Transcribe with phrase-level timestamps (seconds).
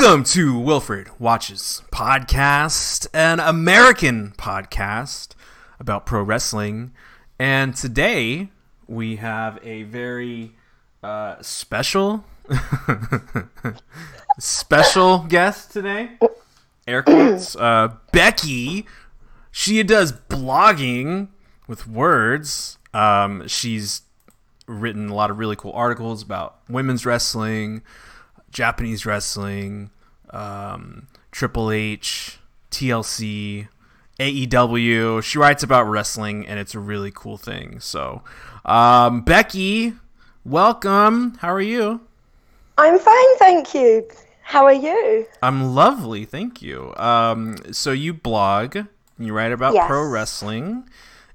[0.00, 5.34] Welcome to Wilfred Watches Podcast, an American podcast
[5.78, 6.92] about pro wrestling.
[7.38, 8.48] And today
[8.88, 10.52] we have a very
[11.02, 12.24] uh, special,
[14.38, 16.12] special guest today.
[16.88, 17.54] Air quotes.
[17.54, 18.86] Uh, Becky.
[19.50, 21.28] She does blogging
[21.68, 22.78] with words.
[22.94, 24.00] Um, she's
[24.66, 27.82] written a lot of really cool articles about women's wrestling,
[28.50, 29.90] Japanese wrestling,
[30.32, 32.38] um, Triple H,
[32.70, 33.68] TLC,
[34.18, 35.22] AEW.
[35.22, 37.80] She writes about wrestling, and it's a really cool thing.
[37.80, 38.22] So,
[38.64, 39.94] um, Becky,
[40.44, 41.36] welcome.
[41.40, 42.00] How are you?
[42.78, 44.06] I'm fine, thank you.
[44.42, 45.26] How are you?
[45.42, 46.94] I'm lovely, thank you.
[46.96, 48.78] Um, so you blog,
[49.18, 49.86] you write about Yes.
[49.86, 50.88] pro wrestling,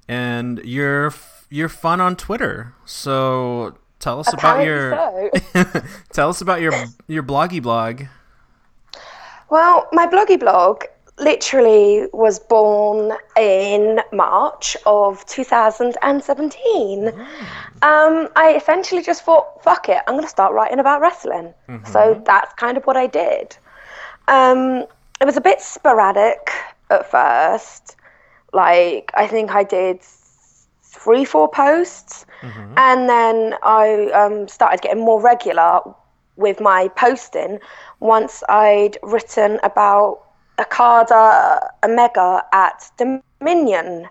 [0.08, 1.14] and you're
[1.50, 2.74] you're fun on Twitter.
[2.86, 5.82] So tell us about your so.
[6.14, 6.74] tell us about your
[7.08, 8.04] your bloggy blog.
[9.50, 10.84] Well, my bloggy blog
[11.18, 17.08] literally was born in March of 2017.
[17.08, 21.54] Um, I essentially just thought, fuck it, I'm going to start writing about wrestling.
[21.86, 23.56] So that's kind of what I did.
[24.28, 24.86] Um,
[25.22, 26.50] it was a bit sporadic
[26.90, 27.96] at first.
[28.52, 30.02] Like, I think I did
[30.84, 32.26] three, four posts.
[32.78, 35.80] And then I um, started getting more regular
[36.38, 37.60] with my posting
[38.00, 40.22] once I'd written about
[40.60, 44.08] Okada Omega at Dominion,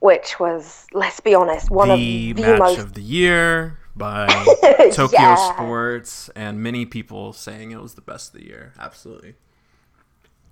[0.00, 2.78] which was, let's be honest, one the of the match most.
[2.78, 4.26] of the year by
[4.92, 5.52] Tokyo Yeah.
[5.54, 8.72] Sports, and many people saying it was the best of the year.
[8.78, 9.34] Absolutely.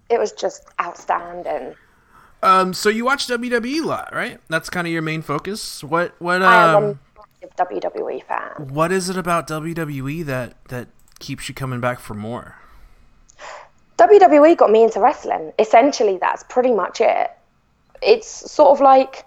[0.08, 1.74] It was just outstanding.
[2.42, 4.40] Um, so you watch WWE a lot, right?
[4.48, 5.82] That's kind of your main focus.
[5.82, 6.98] What what um massive
[7.58, 8.68] WWE fan.
[8.68, 12.56] what is it about WWE that that keeps you coming back for more?
[13.98, 15.52] WWE got me into wrestling.
[15.58, 17.30] Essentially, that's pretty much it.
[18.02, 19.24] It's sort of like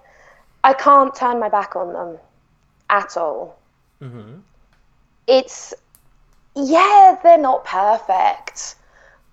[0.64, 2.18] I can't turn my back on them
[2.90, 3.58] at all.
[4.02, 4.40] Mm-hmm.
[5.28, 5.74] It's,
[6.56, 8.76] yeah, they're not perfect.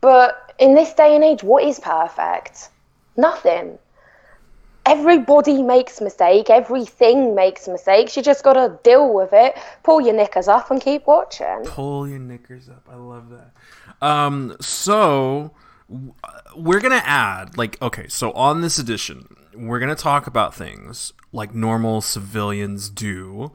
[0.00, 2.68] But in this day and age, what is perfect?
[3.16, 3.78] Nothing.
[4.86, 6.48] Everybody makes mistake.
[6.48, 8.16] Everything makes mistakes.
[8.16, 11.64] You just got to deal with it, pull your knickers up, and keep watching.
[11.64, 12.88] Pull your knickers up.
[12.90, 13.50] I love that.
[14.00, 15.52] Um, so
[16.54, 21.54] we're gonna add like okay, so on this edition, we're gonna talk about things like
[21.54, 23.52] normal civilians do.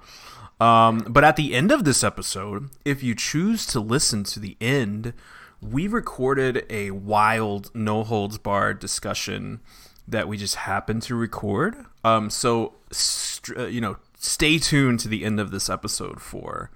[0.60, 4.56] Um, but at the end of this episode, if you choose to listen to the
[4.62, 5.14] end,
[5.60, 9.60] we recorded a wild, no holds barred discussion
[10.08, 11.76] that we just happened to record.
[12.04, 16.72] Um, so, str- uh, you know, stay tuned to the end of this episode for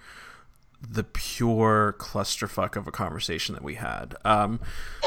[0.88, 4.16] the pure clusterfuck of a conversation that we had.
[4.24, 4.59] Um,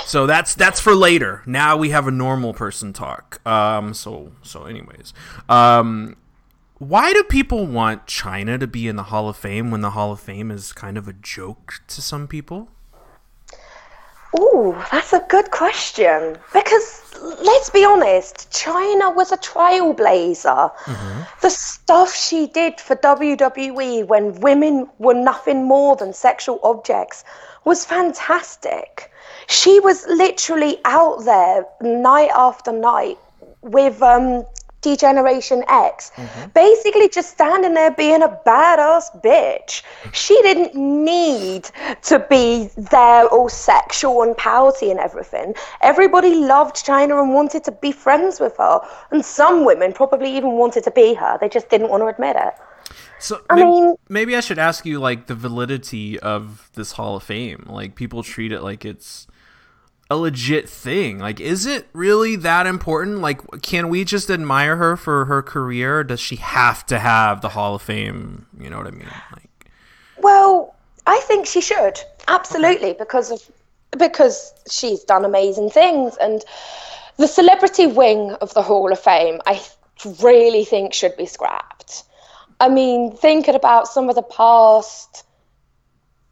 [0.04, 1.42] so that's that's for later.
[1.46, 3.46] Now we have a normal person talk.
[3.46, 5.12] Um, so so anyways,
[5.48, 6.16] um,
[6.78, 10.12] why do people want Chyna to be in the Hall of Fame when the Hall
[10.12, 12.70] of Fame is kind of a joke to some people?
[14.36, 16.36] Ooh, that's a good question.
[16.52, 20.70] Because let's be honest, Chyna was a trailblazer.
[21.40, 27.24] The stuff she did for WWE when women were nothing more than sexual objects
[27.64, 29.10] was fantastic.
[29.48, 33.18] She was literally out there night after night
[33.62, 34.44] with um,
[34.80, 36.50] Degeneration X, mm-hmm.
[36.50, 39.82] basically just standing there being a badass bitch.
[40.12, 41.68] She didn't need
[42.02, 45.54] to be there all sexual and pouty and everything.
[45.82, 48.80] Everybody loved Chyna and wanted to be friends with her.
[49.10, 51.38] And some women probably even wanted to be her.
[51.40, 52.54] They just didn't want to admit it.
[53.18, 57.16] So I may- mean- maybe I should ask you like the validity of this Hall
[57.16, 57.66] of Fame.
[57.68, 59.26] Like people treat it like it's
[60.10, 61.18] a legit thing.
[61.18, 63.18] Like is it really that important?
[63.18, 67.50] Like can we just admire her for her career does she have to have the
[67.50, 68.46] Hall of Fame?
[68.58, 69.08] You know what I mean?
[69.32, 69.70] Like
[70.18, 70.74] Well,
[71.06, 73.40] I think she should absolutely because of
[73.98, 76.42] because she's done amazing things and
[77.16, 79.60] the celebrity wing of the Hall of Fame I
[80.22, 82.04] really think should be scrapped.
[82.60, 85.24] I mean, thinking about some of the past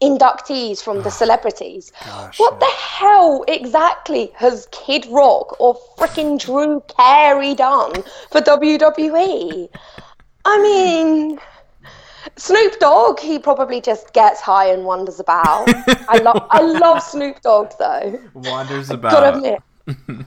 [0.02, 1.92] inductees from the ah, celebrities.
[2.04, 9.68] Gosh, what the hell exactly has Kid Rock or freaking Drew Carey done for WWE?
[10.44, 11.38] I mean,
[12.36, 15.68] Snoop Dogg, he probably just gets high and wanders about.
[16.08, 18.20] I love I love Snoop Dogg though.
[18.34, 19.12] Wanders about.
[19.12, 20.26] Gotta admit.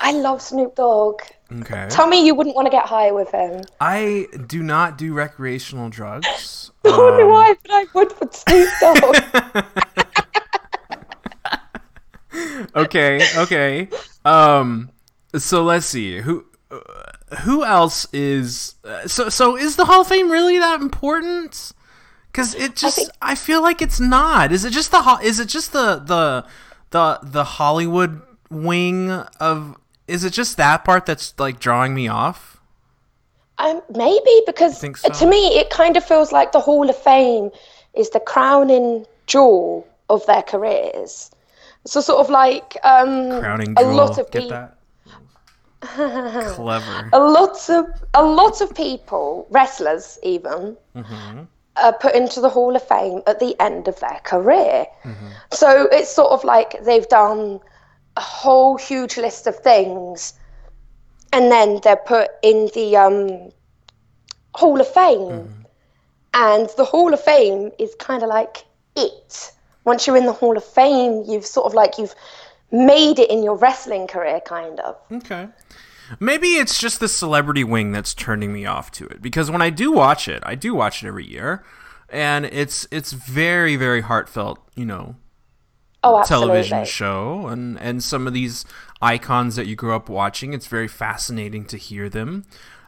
[0.00, 1.22] I love Snoop Dogg.
[1.60, 1.86] Okay.
[1.88, 3.62] Tell me you wouldn't want to get high with him.
[3.80, 6.71] I do not do recreational drugs.
[6.84, 9.16] I don't know Um, why, but I would for Snoop Dogg.
[12.76, 13.88] okay, okay.
[14.24, 14.90] Um,
[15.36, 16.78] so let's see who uh,
[17.42, 21.72] who else is uh, so so is the Hall of Fame really that important?
[22.30, 24.52] Because it just I, think- feel like it's not.
[24.52, 26.44] Is it just the is it just the the
[26.90, 29.76] the the Hollywood wing of?
[30.08, 32.51] Is it just that part that's like drawing me off?
[33.58, 34.88] Um, maybe because so?
[35.10, 37.50] to me it kind of feels like the Hall of Fame
[37.94, 41.30] is the crowning jewel of their careers.
[41.84, 44.76] So sort of like um, Crowning a lot of Get people, that?
[46.54, 47.10] Clever.
[47.12, 51.40] a lot of a lot of people, wrestlers even, Mm-hmm.
[51.76, 54.86] are put into the Hall of Fame at the end of their career.
[55.04, 55.26] Mm-hmm.
[55.52, 57.60] So it's sort of like they've done
[58.16, 60.34] a whole huge list of things,
[61.32, 63.50] and then they're put in the um,
[64.54, 65.18] Hall of Fame.
[65.18, 65.62] Mm-hmm.
[66.34, 68.64] And the Hall of Fame is kind of like
[68.96, 69.52] it.
[69.84, 72.14] Once you're in the Hall of Fame, you've sort of like you've
[72.70, 74.96] made it in your wrestling career, kind of.
[75.10, 75.48] Okay.
[76.20, 79.70] Maybe it's just the celebrity wing that's turning me off to it because when I
[79.70, 81.64] do watch it, I do watch it every year,
[82.08, 85.16] and it's it's very very heartfelt, you know,
[86.04, 88.64] Oh, television show, and and some of these
[89.00, 92.44] icons that you grew up watching, it's very fascinating to hear them.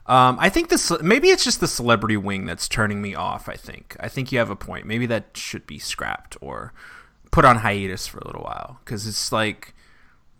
[0.07, 3.49] Um, I think this maybe it's just the celebrity wing that's turning me off.
[3.49, 4.87] I think I think you have a point.
[4.87, 6.73] Maybe that should be scrapped or
[7.31, 9.75] put on hiatus for a little while because it's like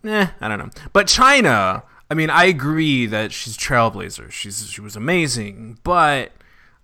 [0.05, 0.69] Eh, I don't know.
[0.93, 4.31] But Chyna, I mean, I agree that she's trailblazer.
[4.31, 6.31] She's she was amazing, but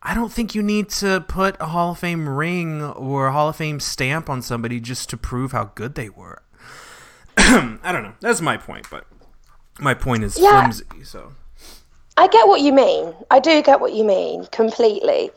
[0.03, 3.49] I don't think you need to put a Hall of Fame ring or a Hall
[3.49, 6.41] of Fame stamp on somebody just to prove how good they were.
[7.37, 8.13] I don't know.
[8.19, 9.05] That's my point, but
[9.79, 10.59] my point is Yeah.
[10.61, 11.03] flimsy.
[11.03, 11.33] So
[12.17, 13.13] I get what you mean.
[13.29, 15.29] I do get what you mean completely.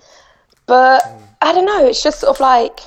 [0.66, 1.02] But
[1.42, 2.80] I don't know, it's just sort of like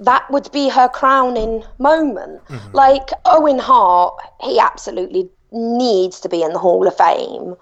[0.00, 2.44] that would be her crowning moment.
[2.48, 2.76] Mm-hmm.
[2.76, 7.54] Like Owen Hart, he absolutely needs to be in the Hall of Fame.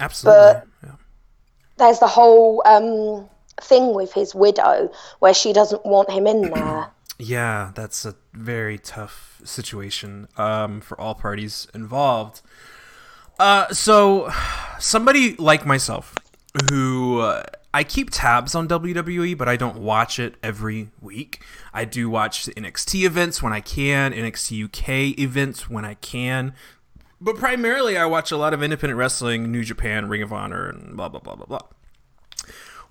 [0.00, 0.60] absolutely, yeah.
[1.76, 3.28] There's the whole um,
[3.60, 6.90] thing with his widow where she doesn't want him in there.
[7.18, 12.40] Yeah, that's a very tough situation um, for all parties involved.
[13.38, 14.30] Uh, so,
[14.78, 16.14] somebody like myself,
[16.70, 17.42] who uh,
[17.72, 21.42] I keep tabs on WWE, but I don't watch it every week.
[21.72, 26.54] I do watch the NXT events when I can, NXT UK events when I can.
[27.20, 30.96] But primarily, I watch a lot of independent wrestling, New Japan, Ring of Honor, and
[30.96, 31.60] blah, blah, blah, blah, blah.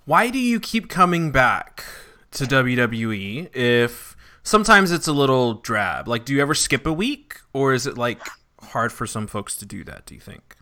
[0.05, 1.83] Why do you keep coming back
[2.31, 6.07] to WWE if sometimes it's a little drab?
[6.07, 7.37] Like, do you ever skip a week?
[7.53, 8.19] Or is it like
[8.59, 10.55] hard for some folks to do that, do you think?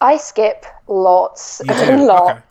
[0.00, 2.30] I skip lots and lots.
[2.30, 2.42] Okay.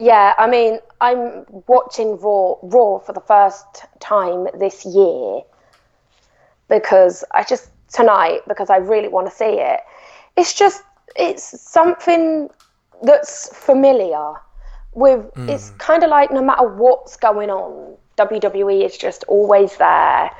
[0.00, 5.40] Yeah, I mean, I'm watching Raw Raw for the first time this year
[6.68, 9.80] because I just tonight because I really want to see it.
[10.36, 10.82] It's just
[11.16, 12.48] it's something
[13.02, 14.32] that's familiar
[14.92, 15.48] with hmm.
[15.48, 20.30] it's kind of like no matter what's going on, WWE is just always there.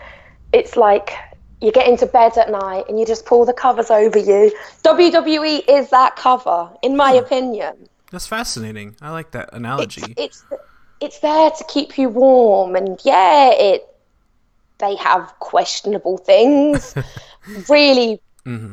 [0.53, 1.13] It's like
[1.61, 4.53] you get into bed at night and you just pull the covers over you.
[4.85, 7.25] WWE is that cover, in my hmm.
[7.25, 8.97] opinion That's fascinating.
[9.01, 10.15] I like that analogy.
[10.17, 10.45] it's
[11.01, 13.87] it's there to keep you warm and yeah it
[14.79, 16.95] they have questionable things
[17.69, 18.21] really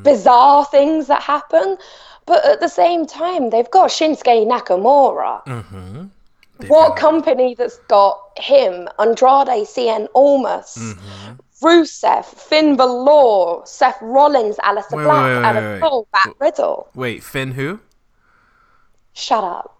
[0.03, 1.77] bizarre things that happen
[2.25, 6.09] but at the same time they've got Shinsuke Nakamura
[6.57, 11.33] They've what company that's got him Andrade Cien Almas Mm-hmm.
[11.63, 15.81] Rusev, Finn Balor, Seth Rollins, Aleister Wait, Black, wait, wait, Adam.
[15.81, 16.89] Cole, Matt Riddle.
[16.93, 17.79] Wait, Finn who?
[19.13, 19.74] Shut up.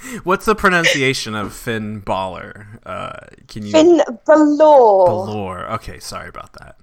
[0.24, 2.78] What's the pronunciation of Finn Baller?
[2.84, 5.06] Uh, can you Finn Balor.
[5.06, 5.72] Balor.
[5.72, 6.76] Okay, sorry about that.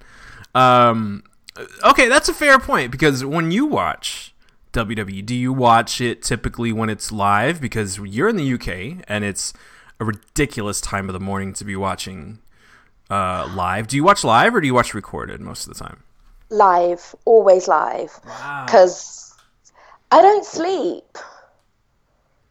[0.54, 1.24] Um,
[1.84, 4.34] okay, that's a fair point because when you watch
[4.74, 7.62] WWE, do you watch it typically when it's live?
[7.62, 9.54] Because you're in the UK and it's
[10.00, 12.40] a ridiculous time of the morning to be watching
[13.10, 13.88] uh, live.
[13.88, 16.04] Do you watch live or do you watch recorded most of the time?
[16.50, 18.20] live, always live,
[18.66, 19.36] because
[20.12, 21.18] I don't sleep.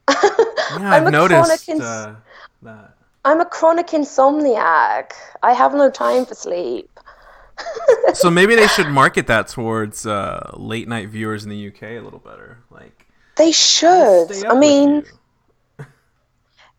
[0.08, 1.46] Yeah, I'm I've a noticed.
[1.46, 2.14] chronic ins- uh,
[2.62, 2.94] that?
[3.24, 5.12] I'm a chronic insomniac.
[5.42, 6.90] I have no time for sleep.
[8.14, 12.00] so maybe they should market that towards uh, late night viewers in the UK a
[12.00, 12.58] little better.
[12.70, 14.28] Like They should.
[14.46, 15.04] I mean,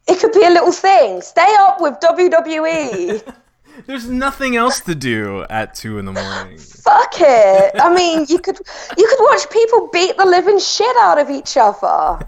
[0.07, 1.21] it could be a little thing.
[1.21, 1.95] Stay up with.
[1.99, 3.33] WWE.
[3.85, 6.57] there's nothing else to do at two in the morning.
[6.57, 7.75] Fuck it.
[7.79, 8.57] I mean, you could
[8.97, 12.27] you could watch people beat the living shit out of each other.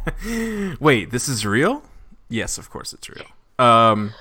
[0.79, 1.84] Wait, this is real?
[2.29, 3.25] Yes, of course it's real.
[3.58, 4.13] Um,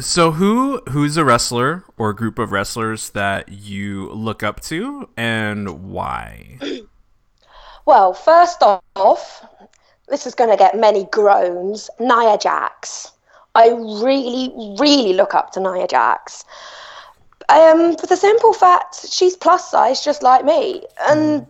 [0.00, 5.90] so who who's a wrestler or group of wrestlers that you look up to and
[5.90, 6.58] why?
[7.88, 9.46] Well, first off,
[10.08, 11.88] this is going to get many groans.
[11.98, 13.12] Nia Jax.
[13.58, 16.44] I really, really look up to Nia Jax.
[17.48, 20.84] Um, for the simple fact, she's plus size just like me.
[21.08, 21.44] And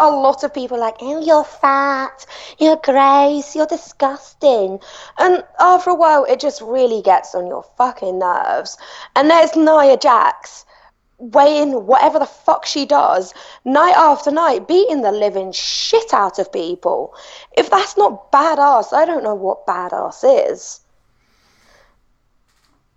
[0.00, 2.26] a lot of people are like, oh, you're fat,
[2.58, 4.80] you're gross, you're disgusting.
[5.16, 8.76] And after a while, it just really gets on your fucking nerves.
[9.14, 10.64] And there's Nia Jax
[11.18, 13.32] weighing whatever the fuck she does
[13.64, 17.14] night after night, beating the living shit out of people.
[17.56, 20.80] If that's not badass, I don't know what badass is.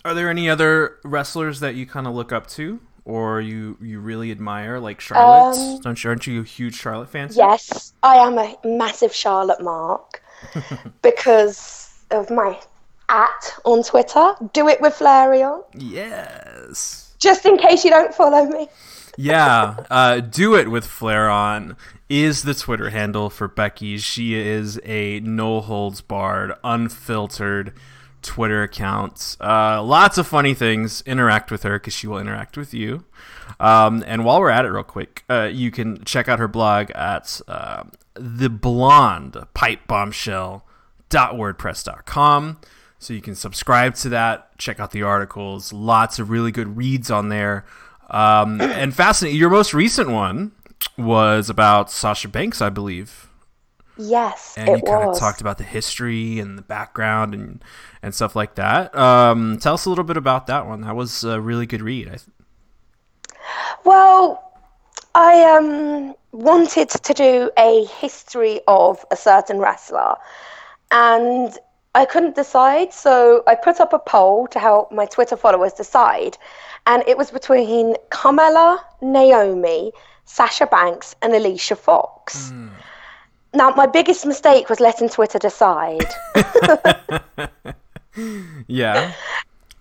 [0.03, 4.00] Are there any other wrestlers that you kind of look up to or you you
[4.00, 5.58] really admire, like Charlotte?
[5.58, 7.29] Um, Don't you, aren't you a huge Charlotte fan?
[7.34, 10.24] Yes, I am a massive Charlotte Mark
[11.01, 12.60] because of my
[13.10, 14.34] at on Twitter.
[14.53, 15.63] Do it with Flareon.
[15.75, 17.13] Yes.
[17.20, 18.67] Just in case you don't follow me.
[19.17, 21.75] Yeah, uh, do it with Flair on
[22.08, 23.98] is the Twitter handle for Becky.
[23.98, 27.74] She is a no holds barred, unfiltered
[28.21, 29.37] Twitter accounts.
[29.39, 31.01] Uh, lots of funny things.
[31.05, 33.05] Interact with her because she will interact with you.
[33.59, 36.91] Um, and while we're at it, real quick, uh, you can check out her blog
[36.91, 37.83] at uh,
[38.15, 40.65] the blonde pipe bombshell
[41.11, 42.57] wordpress.com
[42.99, 47.11] so you can subscribe to that check out the articles lots of really good reads
[47.11, 47.65] on there
[48.09, 50.51] um, and fascinating your most recent one
[50.97, 53.29] was about sasha banks i believe
[53.98, 57.63] Yes, and you kind of talked about the history and the background and
[58.01, 58.95] and stuff like that.
[58.95, 60.81] Um, tell us a little bit about that one.
[60.81, 62.07] That was a really good read.
[62.07, 62.27] I th-
[63.83, 64.51] Well,
[65.13, 70.15] I um, wanted to do a history of a certain wrestler,
[70.89, 71.57] and
[71.93, 76.38] I couldn't decide, so I put up a poll to help my Twitter followers decide,
[76.88, 79.91] and it was between Carmella, Naomi,
[80.24, 82.51] Sasha Banks, and Alicia Fox.
[83.53, 86.05] Now, my biggest mistake was letting Twitter decide.
[88.67, 89.13] yeah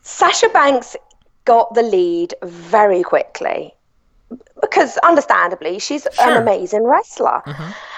[0.03, 0.97] Sasha Banks
[1.45, 3.75] got the lead very quickly
[4.61, 6.31] because, understandably, she's Sure.
[6.31, 7.43] An amazing wrestler.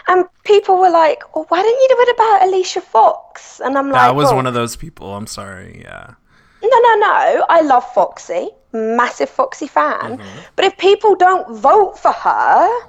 [0.08, 3.60] And people were like, well, why don't you do it about Alicia Fox?
[3.60, 6.14] And I'm like, that was well, one of those people i'm sorry yeah
[6.62, 7.46] no, no, no.
[7.48, 10.18] I love Foxy, massive Foxy fan.
[10.18, 10.38] Mm-hmm.
[10.56, 12.80] But if people don't vote for her,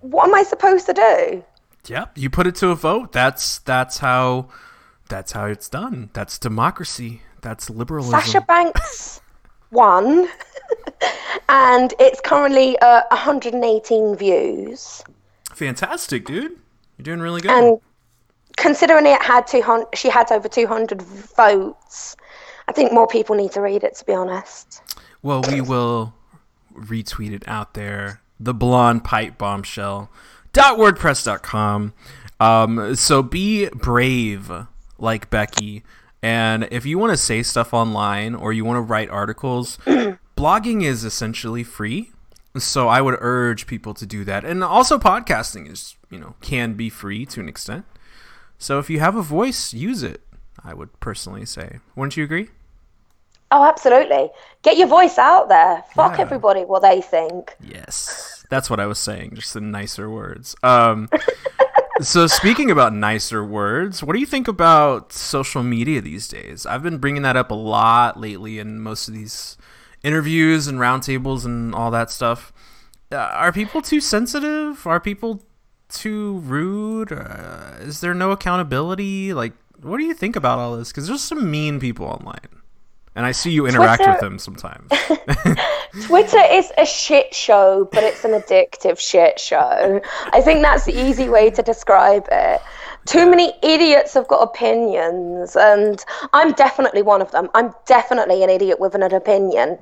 [0.00, 1.44] what am I supposed to do?
[1.86, 3.12] Yep, you put it to a vote.
[3.12, 4.48] That's that's how
[5.08, 6.10] that's how it's done.
[6.12, 7.22] That's democracy.
[7.40, 8.20] That's liberalism.
[8.20, 9.20] Sasha Banks
[9.72, 10.28] won,
[11.48, 15.02] and it's currently uh, 118 views.
[15.52, 16.56] Fantastic, dude.
[16.98, 17.50] You're doing really good.
[17.50, 17.80] And
[18.56, 22.16] considering it had 200, she had over 200 votes.
[22.68, 24.80] I think more people need to read it, to be honest.
[25.22, 26.14] well, we will
[26.74, 28.20] retweet it out there.
[28.38, 30.10] The blonde pipe bombshell.
[30.52, 31.92] Wordpress.com.
[32.40, 34.50] Um, so be brave
[34.98, 35.82] like Becky.
[36.22, 39.76] And if you want to say stuff online or you want to write articles,
[40.36, 42.10] blogging is essentially free.
[42.58, 44.44] So I would urge people to do that.
[44.44, 47.84] And also podcasting is, you know, can be free to an extent.
[48.58, 50.20] So if you have a voice, use it.
[50.62, 51.80] I would personally say.
[51.96, 52.50] Wouldn't you agree?
[53.50, 54.30] Oh, absolutely.
[54.62, 55.82] Get your voice out there.
[55.94, 56.22] Fuck Yeah.
[56.22, 57.54] everybody what they think.
[57.60, 59.30] Yes, that's what I was saying.
[59.32, 60.54] Just in nicer words.
[60.62, 61.08] Um,
[62.02, 66.66] so speaking about nicer words, what do you think about social media these days?
[66.66, 69.56] I've been bringing that up a lot lately in most of these
[70.02, 72.52] interviews and roundtables and all that stuff.
[73.10, 74.86] Uh, are people too sensitive?
[74.86, 75.42] Are people
[75.88, 77.10] too rude?
[77.10, 79.32] Uh, is there no accountability?
[79.32, 80.88] Like, what do you think about all this?
[80.88, 82.60] Because there's some mean people online,
[83.14, 84.90] and I see you interact with them sometimes.
[86.00, 90.00] Twitter is a shit show, but it's an addictive shit show.
[90.32, 92.62] I think that's the easy way to describe it.
[93.04, 97.50] Too many idiots have got opinions, and I'm definitely one of them.
[97.54, 99.78] I'm definitely an idiot with an opinion.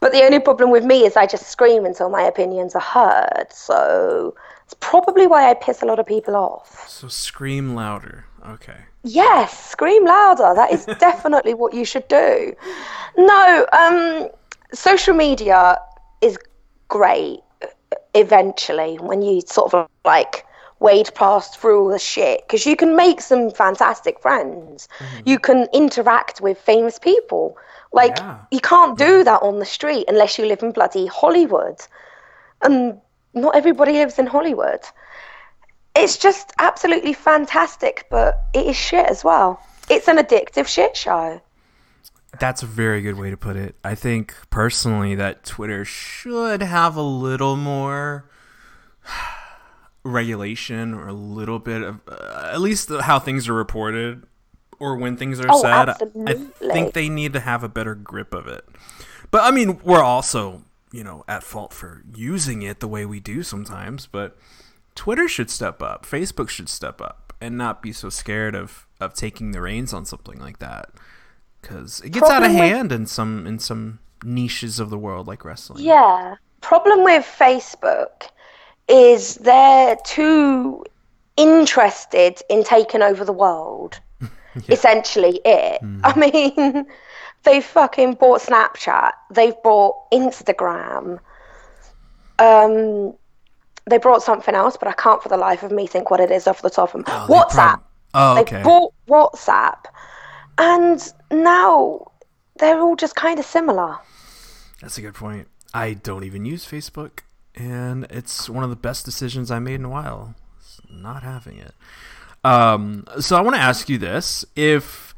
[0.00, 3.46] But the only problem with me is I just scream until my opinions are heard.
[3.52, 4.34] So
[4.64, 6.88] it's probably why I piss a lot of people off.
[6.88, 8.24] So scream louder.
[8.46, 8.78] Okay.
[9.04, 10.52] Yes, scream louder.
[10.54, 12.54] That is definitely what you should do.
[13.16, 14.28] No, um,
[14.72, 15.78] social media
[16.20, 16.38] is
[16.88, 17.66] great uh,
[18.14, 20.44] eventually when you sort of like
[20.80, 24.88] wade past through all the shit because you can make some fantastic friends.
[24.98, 25.28] Mm-hmm.
[25.28, 27.56] You can interact with famous people.
[27.92, 28.38] Like, Yeah.
[28.50, 31.78] you can't do that on the street unless you live in bloody Hollywood.
[32.62, 33.00] And
[33.34, 34.80] not everybody lives in Hollywood
[35.94, 39.60] it's just absolutely fantastic, but it is shit as well.
[39.90, 41.40] It's an addictive shit show.
[42.40, 43.76] That's a very good way to put it.
[43.84, 48.24] I think personally that Twitter should have a little more
[50.04, 54.24] regulation or a little bit of uh, at least how things are reported
[54.78, 55.90] or when things are Oh, said.
[56.26, 56.34] I
[56.72, 58.64] think they need to have a better grip of it.
[59.30, 63.20] But I mean, we're also, you know, at fault for using it the way we
[63.20, 64.36] do sometimes, but
[64.94, 69.14] Twitter should step up, Facebook should step up and not be so scared of of
[69.14, 70.90] taking the reins on something like that
[71.62, 74.98] cuz it gets out of Problem with- hand in some in some niches of the
[74.98, 75.82] world like wrestling.
[75.84, 76.34] Yeah.
[76.60, 78.28] Problem with Facebook
[78.88, 80.84] is they're too
[81.36, 83.98] interested in taking over the world.
[84.68, 85.80] Essentially, it.
[86.04, 86.86] I mean,
[87.44, 89.12] they fucking bought Snapchat.
[89.30, 91.18] They've bought Instagram.
[92.38, 93.14] Um,
[93.86, 96.30] they brought something else, but I can't for the life of me think what it
[96.30, 97.54] is off the top of Oh, they WhatsApp.
[97.54, 97.82] prob-
[98.14, 99.84] oh, They bought WhatsApp,
[100.58, 102.12] and now
[102.56, 103.98] they're all just kind of similar.
[104.80, 105.48] That's a good point.
[105.74, 107.20] I don't even use Facebook,
[107.54, 110.34] and it's one of the best decisions I made in a while.
[110.90, 111.74] Not having it.
[112.44, 115.14] Um, so I want to ask you this: if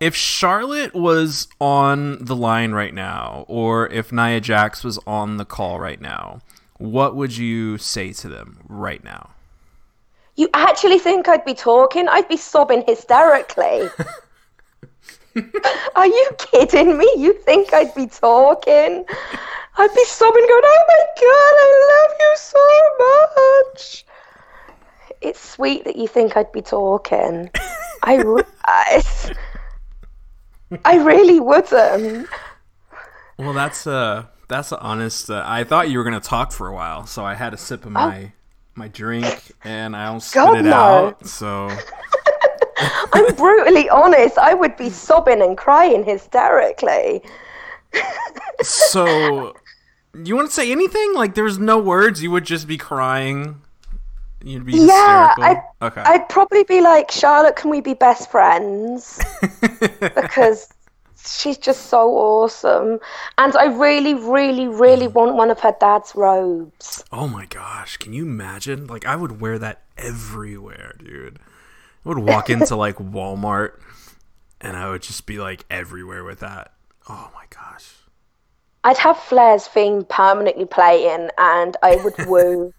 [0.00, 5.44] if Charlotte was on the line right now, or if Nia Jax was on the
[5.44, 6.40] call right now,
[6.78, 9.30] what would you say to them right now?
[10.34, 12.08] You actually think I'd be talking?
[12.08, 13.88] I'd be sobbing hysterically.
[15.96, 17.10] Are you kidding me?
[17.16, 19.04] You think I'd be talking?
[19.78, 24.04] I'd be sobbing, going, "Oh my god, I love you so much."
[25.20, 27.50] It's sweet that you think I'd be talking.
[28.02, 29.02] I, re- I,
[30.84, 32.28] I really wouldn't.
[33.38, 35.30] Well, that's uh that's honest.
[35.30, 37.86] Uh, I thought you were gonna talk for a while, so I had a sip
[37.86, 38.32] of my
[38.74, 40.74] my drink and I almost spit God, it no.
[40.74, 41.26] out.
[41.26, 41.70] So
[43.12, 44.38] I'm brutally honest.
[44.38, 47.22] I would be sobbing and crying hysterically.
[48.62, 49.54] so
[50.14, 51.14] you want to say anything?
[51.14, 52.22] Like there's no words.
[52.22, 53.60] You would just be crying.
[54.44, 55.72] You'd be Yeah, hysterical.
[55.80, 56.00] I, okay.
[56.02, 59.20] I'd probably be like, Charlotte, can we be best friends?
[60.00, 60.68] because
[61.24, 62.98] she's just so awesome.
[63.38, 65.14] And I really, really, really mm.
[65.14, 67.04] want one of her dad's robes.
[67.12, 68.86] oh my gosh, can you imagine?
[68.86, 71.38] Like I would wear that everywhere, dude.
[72.04, 73.78] I would walk into like Walmart
[74.60, 76.72] and I would just be like everywhere with that.
[77.08, 77.94] Oh my gosh.
[78.84, 82.72] I'd have Flair's theme permanently playing and I would woo.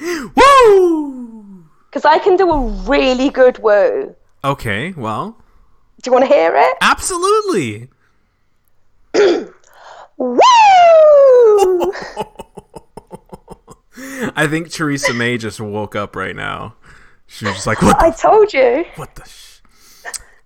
[0.00, 1.64] Woo!
[1.88, 4.14] Because I can do a really good woo.
[4.44, 5.36] Okay, well,
[6.02, 6.76] Do you want to hear it?
[6.80, 7.88] absolutely.
[10.16, 10.38] Woo!
[14.34, 16.74] I think Theresa May just woke up right now.
[17.32, 17.98] She was just like, "What?
[17.98, 18.84] The, I told you.
[18.96, 19.60] what the?" Sh-?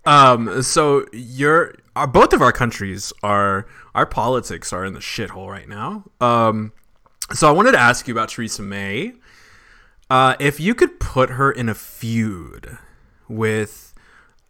[0.05, 0.61] Um.
[0.61, 5.67] So you're, our, both of our countries are, our politics are in the shithole right
[5.67, 6.05] now.
[6.21, 6.71] Um.
[7.33, 9.13] So I wanted to ask you about Theresa May.
[10.09, 12.77] Uh, if you could put her in a feud
[13.27, 13.93] with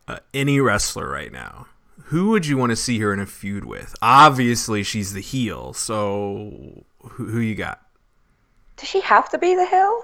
[0.07, 1.65] uh, any wrestler right now,
[2.03, 3.95] who would you want to see her in a feud with?
[3.99, 5.73] Obviously, she's the heel.
[5.73, 7.81] So who, who you got?
[8.75, 10.03] Does she have to be the heel?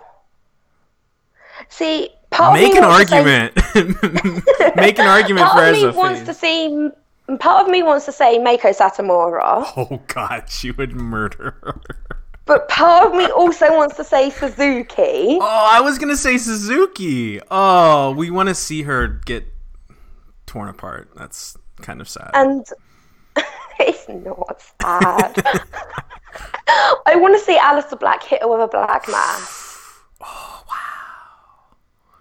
[1.69, 3.55] See, part Make an to say- argument.
[4.75, 5.93] Make an argument for part of me Ezra.
[5.93, 6.89] wants to see.
[7.39, 11.79] Part of me wants to say Meiko Satomura, Oh God, she would murder her.
[12.45, 15.37] but part of me also wants to say Suzuki.
[15.41, 17.39] Oh, I was gonna say Suzuki.
[17.49, 19.45] Oh, we want to see her get
[20.47, 21.11] torn apart.
[21.15, 22.31] That's kind of sad.
[22.33, 22.65] And
[23.79, 25.41] it's not sad.
[27.05, 29.69] I want to see Aleister Black hit her with a black mass.
[30.25, 30.52] Oh,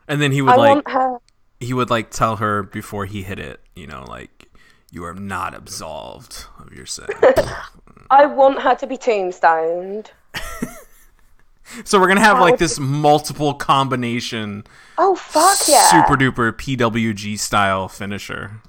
[0.09, 1.21] and then he would I like
[1.61, 3.61] he would like tell her before he hit it.
[3.75, 4.49] You know, like
[4.91, 7.07] you are not absolved of your sin.
[8.11, 10.11] I want her to be tombstoned.
[11.85, 14.65] so we're gonna have like this multiple combination,
[14.99, 15.91] Oh fuck yeah!
[15.91, 18.61] super duper PWG style finisher.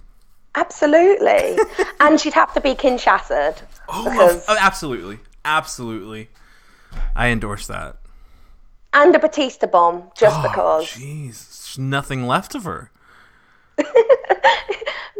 [0.55, 1.57] Absolutely.
[1.99, 3.59] and she'd have to be Kinshasa.
[3.89, 6.29] Oh, Because- oh, absolutely, absolutely.
[7.15, 7.97] I endorse that.
[8.93, 10.85] And a Batista bomb, just Oh, because.
[10.87, 12.91] jeez, nothing left of her.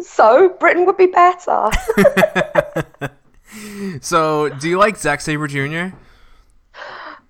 [0.01, 1.69] so Britain would be better.
[4.01, 5.95] So, do you like Zack Sabre Jr.?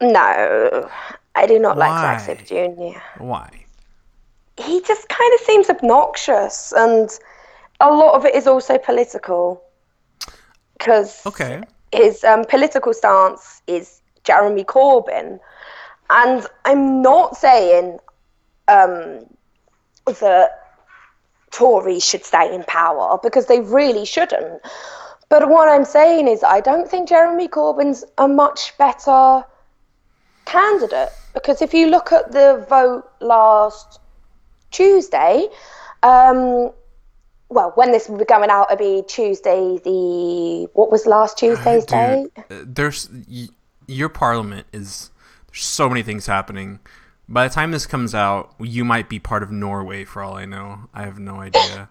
[0.02, 0.90] no,
[1.36, 2.18] I do not like Why?
[2.18, 2.46] Zack Sabre
[2.94, 3.00] Jr.
[3.22, 3.66] Why?
[4.56, 7.10] He just kind of seems obnoxious, and
[7.82, 9.62] a lot of it is also political.
[10.78, 11.62] Because Okay.
[11.92, 15.40] his um, political stance is Jeremy Corbyn.
[16.14, 17.98] And I'm not saying
[18.68, 19.26] um,
[20.06, 20.50] that
[21.52, 24.62] Tories should stay in power because they really shouldn't.
[25.30, 29.44] But what I'm saying is, I don't think Jeremy Corbyn's a much better
[30.46, 34.00] candidate because if you look at the vote last
[34.70, 35.48] Tuesday,
[36.04, 36.72] um,
[37.50, 39.80] well, when this will be going out, it'll be Tuesday.
[39.84, 42.30] The what was last Tuesday's date?
[42.36, 43.50] Dude, uh, there's y-
[43.88, 45.10] your parliament is
[45.54, 46.80] so many things happening.
[47.30, 50.46] By the time this comes out, you might be part of Norway for all I
[50.46, 50.90] know.
[50.94, 51.90] I have no idea.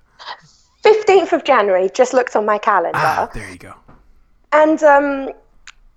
[0.82, 1.90] Fifteenth of January.
[1.94, 3.74] Just looked on my calendar, ah, there you go.
[4.52, 5.30] and um,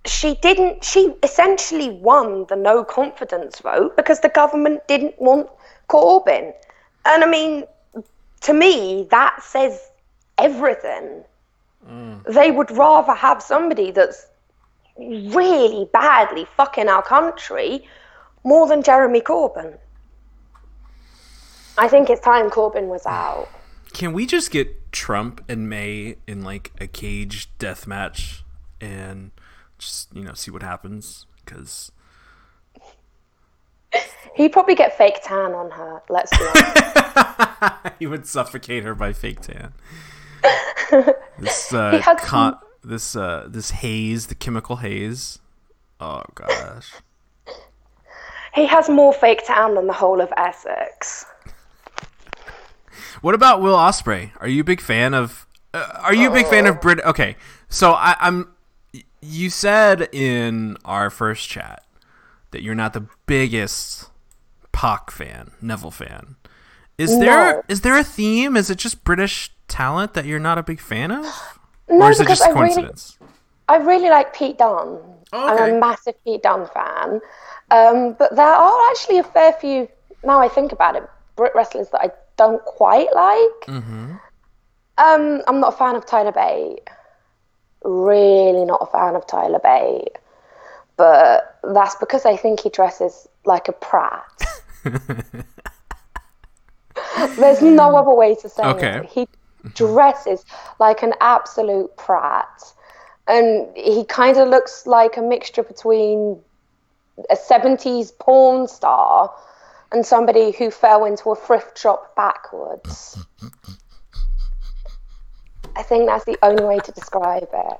[0.04, 0.84] she didn't.
[0.84, 5.48] She essentially won the no confidence vote because the government didn't want
[5.88, 6.52] Corbyn.
[7.04, 7.64] And I mean,
[8.42, 9.90] to me, that says
[10.38, 11.24] everything.
[12.28, 14.26] They would rather have somebody that's
[14.98, 17.86] really badly fucking our country
[18.44, 19.78] more than Jeremy Corbyn.
[21.78, 23.48] I think it's time Corbyn was out.
[23.92, 28.44] Can we just get Trump and May in like a cage death match
[28.80, 29.30] and
[29.78, 31.26] just you know see what happens?
[31.44, 31.92] Because
[34.34, 37.94] He'd probably get fake tan on her, let's be honest.
[37.98, 39.72] he would suffocate her by fake tan.
[41.38, 45.38] This uh, He had con- this uh, this haze, the chemical haze.
[46.00, 46.92] Oh gosh.
[48.54, 51.24] he has more fake tan than the whole of Essex.
[53.22, 54.30] What about Will Ospreay?
[54.40, 55.46] Are you a big fan of?
[55.74, 57.00] Uh, are you a big fan of Brit?
[57.04, 57.36] Okay,
[57.68, 58.52] so I, I'm.
[59.20, 61.82] You said in our first chat
[62.52, 64.10] that you're not the biggest
[64.72, 66.36] Pac fan, Neville fan.
[66.98, 67.62] Is there No.
[67.68, 68.56] is there a theme?
[68.56, 71.55] Is it just British talent that you're not a big fan of,
[71.88, 72.88] No, or is it because just I really.
[73.68, 75.00] I really like Pete Dunne.
[75.32, 77.20] Oh, I'm a massive Pete Dunne fan.
[77.70, 79.88] Um, but there are actually a fair few,
[80.24, 81.02] now I think about it,
[81.34, 83.66] Brit wrestlers that I don't quite like.
[83.66, 84.12] Mm-hmm.
[84.98, 86.80] Um, I'm not a fan of Tyler Bate.
[87.82, 90.16] Really not a fan of Tyler Bate.
[90.96, 94.24] But that's because I think he dresses like a prat.
[97.36, 98.98] There's no other way to say Okay.
[98.98, 99.06] it.
[99.06, 99.28] He
[99.74, 100.44] dresses
[100.78, 102.72] like an absolute prat.
[103.28, 106.40] And he kind of looks like a mixture between
[107.30, 109.34] a 70s porn star
[109.92, 113.18] and somebody who fell into a thrift shop backwards.
[115.74, 117.78] I think that's the only way to describe it.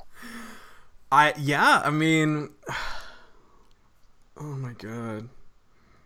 [1.11, 1.83] I yeah.
[1.85, 2.51] I mean,
[4.37, 5.29] oh my god.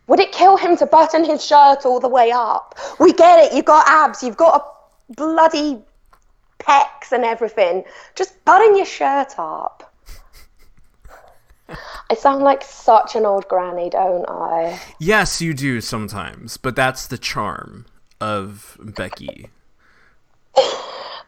[0.06, 2.76] Would it kill him to button his shirt all the way up?
[2.98, 3.54] We get it.
[3.54, 4.22] You've got abs.
[4.22, 4.79] You've got a
[5.16, 5.82] bloody
[6.58, 7.84] pecs and everything.
[8.14, 9.92] Just button your shirt up.
[12.10, 14.80] I sound like such an old granny, don't I?
[14.98, 17.86] Yes, you do sometimes, but that's the charm
[18.20, 19.50] of Becky.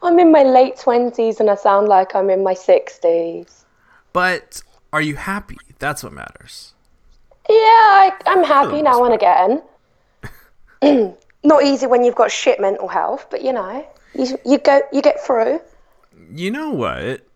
[0.03, 3.63] I'm in my late 20s and I sound like I'm in my 60s.
[4.13, 5.59] But are you happy?
[5.79, 6.75] That's what matters.
[7.49, 9.63] Yeah, I, I'm happy now and again.
[11.45, 15.03] Not easy when you've got shit mental health, but you know, you, you go, you
[15.03, 15.61] get through.
[16.33, 17.27] You know what?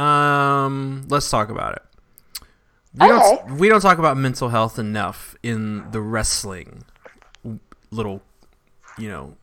[0.00, 1.82] Um, let's talk about it.
[2.94, 3.36] We Okay.
[3.44, 6.84] don't we don't talk about mental health enough in the wrestling
[7.90, 8.22] little,
[8.98, 9.36] you know,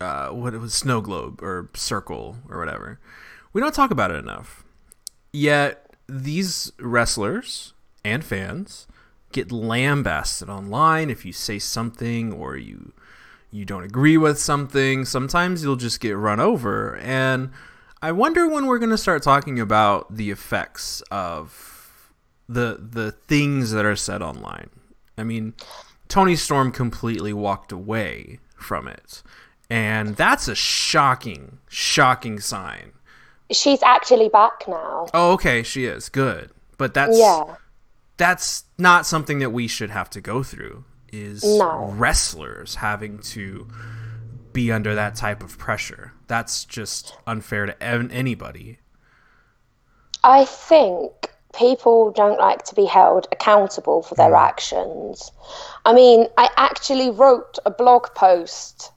[0.00, 2.98] uh, what it was snow globe or circle or whatever.
[3.52, 4.64] We don't talk about it enough.
[5.32, 7.72] Yet these wrestlers
[8.04, 8.86] and fans
[9.34, 12.92] get lambasted online if you say something or you
[13.50, 15.04] you don't agree with something.
[15.04, 17.50] Sometimes you'll just get run over and
[18.02, 22.12] I wonder when we're going to start talking about the effects of
[22.48, 24.70] the the things that are said online.
[25.16, 25.54] I mean,
[26.08, 29.22] Toni Storm completely walked away from it.
[29.70, 32.92] And that's a shocking, shocking sign.
[33.50, 35.06] She's actually back now.
[35.14, 36.08] Oh, okay, she is.
[36.08, 36.50] Good.
[36.76, 37.56] But that's Yeah.
[38.16, 41.92] That's not something that we should have to go through is No.
[41.96, 43.68] wrestlers having to
[44.52, 46.12] be under that type of pressure.
[46.26, 48.78] That's just unfair to anybody.
[50.22, 55.30] I think people don't like to be held accountable for their actions.
[55.84, 58.90] I mean, I actually wrote a blog post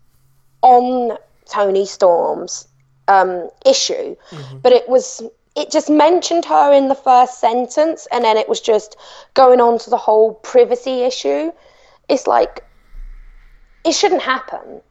[0.62, 2.68] on Toni Storm's
[3.08, 4.16] um, issue,
[4.62, 5.22] but it was
[5.58, 8.96] it just mentioned her in the first sentence, and then it was just
[9.34, 11.52] going on to the whole privacy issue.
[12.08, 12.64] It's like
[13.84, 14.82] it shouldn't happen.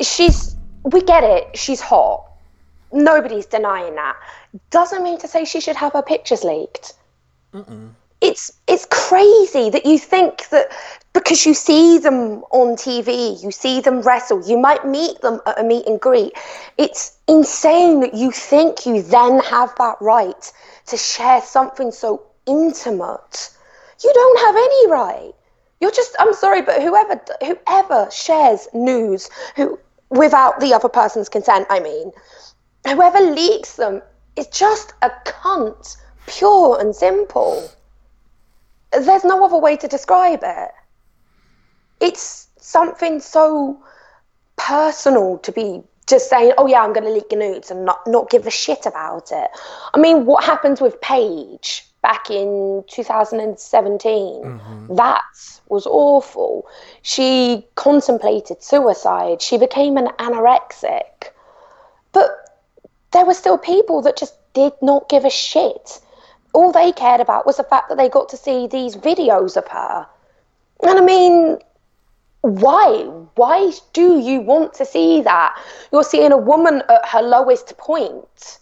[0.00, 1.56] She's we get it.
[1.56, 2.26] She's hot.
[2.92, 4.16] Nobody's denying that.
[4.70, 6.94] Doesn't mean to say she should have her pictures leaked.
[7.54, 7.90] Mm.
[8.20, 10.70] It's it's crazy that you think that
[11.12, 15.58] because you see them on TV, you see them wrestle, you might meet them at
[15.58, 16.32] a meet and greet.
[16.78, 20.52] It's insane that you think you then have that right
[20.86, 23.50] to share something so intimate.
[24.02, 25.32] You don't have any right.
[25.80, 29.78] You're just I'm sorry, but whoever whoever shares news who
[30.10, 32.12] without the other person's consent, I mean,
[32.86, 34.02] whoever leaks them
[34.36, 35.96] is just a cunt,
[36.26, 37.68] pure and simple.
[38.92, 40.70] There's no other way to describe it.
[42.00, 43.82] It's something so
[44.56, 48.06] personal to be just saying, "Oh yeah, I'm going to leak your nudes" and not
[48.06, 49.50] not give a shit about it.
[49.94, 54.42] I mean, what happened with Paige back in 2017?
[54.42, 54.94] Mm-hmm.
[54.96, 55.22] That
[55.68, 56.66] was awful.
[57.02, 59.42] She contemplated suicide.
[59.42, 61.30] She became an anorexic,
[62.12, 62.30] but
[63.12, 66.00] there were still people that just did not give a shit.
[66.52, 69.68] All they cared about was the fact that they got to see these videos of
[69.68, 70.06] her.
[70.82, 71.58] And I mean,
[72.42, 73.04] why?
[73.34, 75.60] Why do you want to see that?
[75.92, 78.58] You're seeing a woman at her lowest point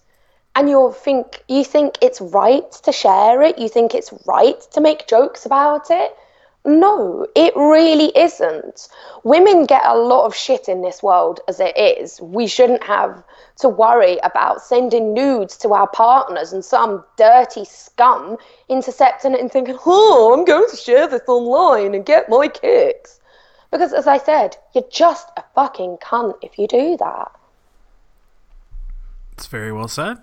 [0.56, 4.80] and you think you think it's right to share it, you think it's right to
[4.80, 6.16] make jokes about it.
[6.64, 8.88] No, it really isn't.
[9.22, 12.20] Women get a lot of shit in this world as it is.
[12.20, 13.22] We shouldn't have
[13.58, 18.36] to worry about sending nudes to our partners and some dirty scum
[18.68, 23.20] intercepting it and thinking, oh, I'm going to share this online and get my kicks.
[23.70, 27.32] Because as I said, you're just a fucking cunt if you do that.
[29.32, 30.18] It's very well said.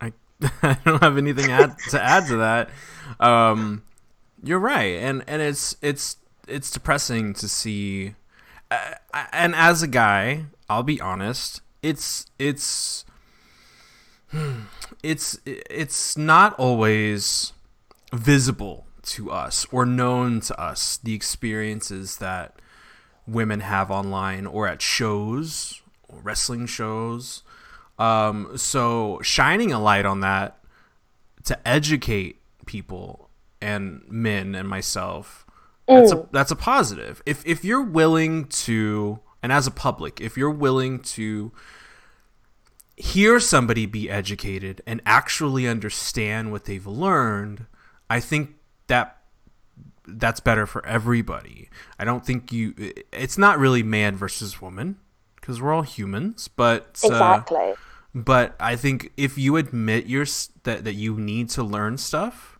[0.00, 0.12] I
[0.62, 2.70] I don't have anything add, to add to that.
[3.20, 3.84] Um,
[4.42, 6.16] you're right, and and it's it's
[6.48, 8.14] it's depressing to see.
[8.70, 8.94] Uh,
[9.32, 13.04] and as a guy, I'll be honest, it's it's
[15.02, 17.52] it's it's not always
[18.12, 22.54] visible to us or known to us the experiences that
[23.26, 27.42] women have online or at shows or wrestling shows.
[27.98, 30.58] Um, so shining a light on that
[31.44, 33.28] to educate people
[33.60, 35.46] and men and myself
[35.88, 37.22] that's a that's a positive.
[37.26, 41.52] If if you're willing to and as a public if you're willing to
[42.96, 47.66] hear somebody be educated and actually understand what they've learned
[48.10, 48.54] i think
[48.86, 49.21] that
[50.18, 52.74] that's better for everybody i don't think you
[53.12, 54.96] it's not really man versus woman
[55.36, 57.74] because we're all humans but uh, Exactly.
[58.14, 60.26] but I think if you admit your
[60.64, 62.58] that that you need to learn stuff,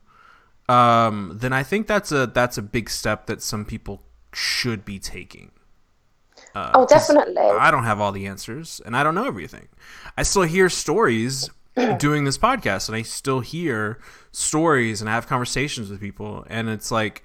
[0.69, 4.99] um, then I think that's a that's a big step that some people should be
[4.99, 5.51] taking.
[6.55, 7.37] Uh, oh, definitely.
[7.37, 9.69] I don't have all the answers, and I don't know everything.
[10.17, 11.51] I still hear stories
[11.99, 13.99] doing this podcast, and I still hear
[14.33, 17.23] stories and I have conversations with people, and it's like,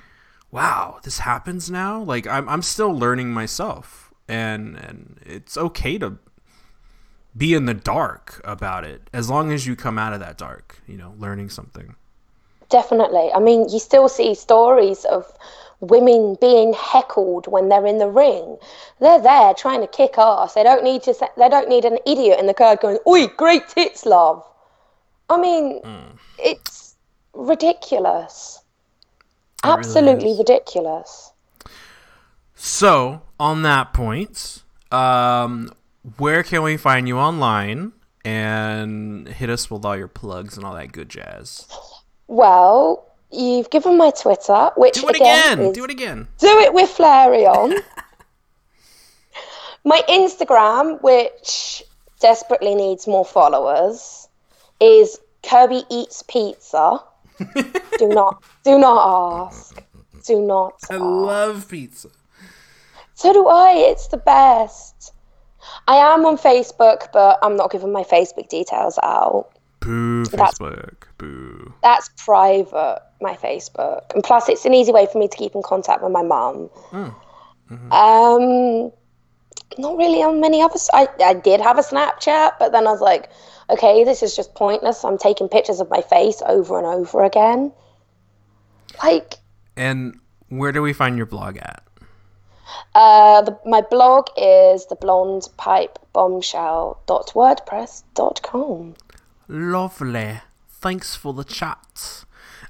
[0.57, 2.01] wow, this happens now.
[2.01, 6.17] Like I'm I'm still learning myself, and and it's okay to
[7.35, 10.81] be in the dark about it as long as you come out of that dark,
[10.87, 11.95] you know, learning something.
[12.69, 13.29] Definitely.
[13.35, 15.31] I mean, you still see stories of
[15.79, 18.57] women being heckled when they're in the ring.
[18.99, 20.55] They're there trying to kick ass.
[20.55, 21.13] They don't need to.
[21.13, 24.43] Say, they don't need an idiot in the crowd going, "Oi, great tits, love."
[25.29, 26.15] I mean, hmm.
[26.39, 26.95] it's
[27.33, 28.63] ridiculous.
[29.63, 30.37] Really Absolutely is.
[30.37, 31.31] ridiculous.
[32.55, 35.71] So, on that point, um,
[36.17, 37.93] where can we find you online?
[38.25, 41.65] And hit us with all your plugs and all that good jazz.
[42.27, 45.65] Well, you've given my Twitter, which Do it again, again.
[45.67, 46.27] is- Do it again.
[46.39, 47.79] Do it with Flareon.
[49.85, 51.83] My Instagram, which
[52.19, 54.27] desperately needs more followers,
[54.81, 56.99] is Kirby Eats Pizza.
[57.97, 59.81] Do not, do not ask.
[60.25, 60.73] Do not.
[60.89, 61.01] I ask.
[61.03, 62.09] love pizza.
[63.13, 63.73] So do I.
[63.89, 65.13] It's the best.
[65.87, 69.49] I am on Facebook, but I'm not giving my Facebook details out.
[69.79, 71.03] Boo, That's- Facebook.
[71.17, 71.73] Boo.
[71.81, 74.13] That's private, my Facebook.
[74.13, 76.69] And plus, it's an easy way for me to keep in contact with my mum.
[77.91, 78.91] Um,
[79.77, 80.89] not really on many others.
[80.93, 83.29] I, I did have a Snapchat, but then I was like,
[83.69, 85.03] okay, this is just pointless.
[85.03, 87.71] I'm taking pictures of my face over and over again.
[89.03, 89.35] Like,
[89.75, 91.83] And where do we find your blog at?
[92.95, 98.95] Uh, the, my blog is the blonde pipe bombshell.wordpress.com.
[99.47, 100.39] Lovely.
[100.69, 102.25] Thanks for the chat.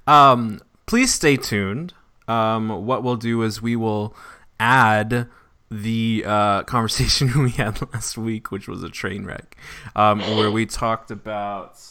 [0.06, 1.94] Um, please stay tuned.
[2.28, 4.16] Um, what we'll do is we will
[4.60, 5.28] add
[5.70, 9.58] the uh, conversation we had last week, which was a train wreck,
[9.96, 11.82] um, where we talked about.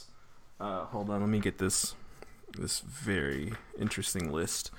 [0.58, 1.94] Uh, hold on, let me get this
[2.56, 4.70] this very interesting list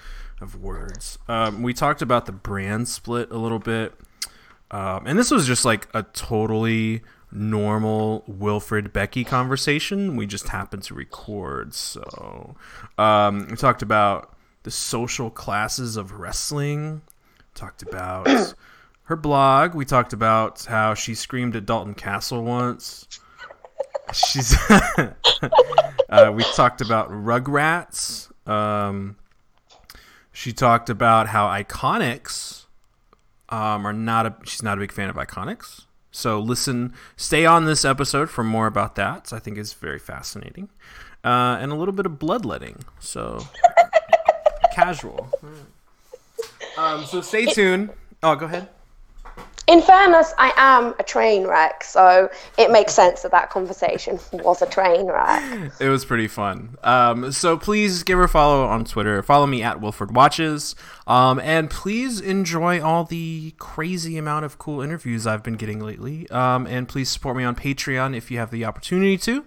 [0.41, 1.19] of words.
[1.27, 3.93] Um, we talked about the brand split a little bit,
[4.71, 10.15] um, and this was just like a totally normal Wilfred Becky conversation.
[10.15, 12.55] We just happened to record, so
[12.97, 17.03] um, we talked about the social classes of wrestling.
[17.53, 18.27] Talked about
[19.08, 19.74] her blog.
[19.74, 23.08] We talked about how she screamed at Dalton Castle once.
[24.13, 24.56] She's.
[24.70, 28.30] uh, we talked about Rugrats.
[28.48, 29.15] Um,
[30.34, 32.65] she talked about how IIconics
[33.48, 34.36] um, are not a.
[34.43, 35.86] She's not a big fan of IIconics.
[36.12, 39.32] So listen, stay on this episode for more about that.
[39.32, 40.67] I think it's very fascinating,
[41.24, 42.84] uh, and a little bit of bloodletting.
[43.00, 43.39] So
[44.74, 45.30] casual.
[46.78, 47.91] Um, so stay tuned.
[48.22, 48.67] Oh, go ahead.
[49.67, 54.62] In fairness, I am a train wreck, so it makes sense that that conversation was
[54.62, 55.43] a train wreck.
[55.82, 56.77] It was pretty fun.
[56.84, 59.21] Um, so please give her a follow on Twitter.
[59.21, 60.75] Follow me at Wilford Watches.
[61.06, 66.30] Um, and please enjoy all the crazy amount of cool interviews I've been getting lately.
[66.30, 69.45] Um, and please support me on Patreon if you have the opportunity to.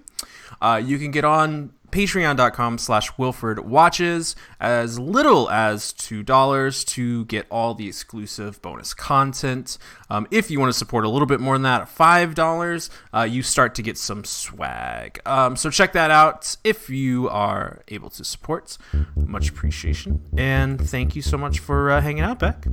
[0.60, 7.46] Uh, you can get on patreon.com slash wilford watches as little as $2 to get
[7.50, 9.78] all the exclusive bonus content.
[10.08, 13.42] Um, if you want to support a little bit more than that $5 uh, you
[13.42, 15.20] start to get some swag.
[15.26, 18.78] Um, so check that out if you are able to support.
[19.16, 22.66] Much appreciation and thank you so much for uh, hanging out beck.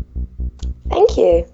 [0.89, 1.45] Thank you.